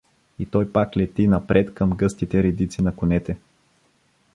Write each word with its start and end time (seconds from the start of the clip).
И 0.39 0.45
той 0.45 0.71
пак 0.71 0.97
лети 0.97 1.27
напред 1.27 1.73
към 1.73 1.89
гъстите 1.91 2.43
редицина 2.43 2.95
конете. 2.95 3.37